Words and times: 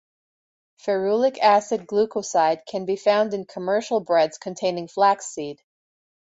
Ferulic 0.83 1.37
acid 1.43 1.85
glucoside 1.85 2.65
can 2.65 2.85
be 2.85 2.95
found 2.95 3.35
in 3.35 3.45
commercial 3.45 3.99
breads 3.99 4.39
containing 4.39 4.87
flaxseed. 4.87 5.61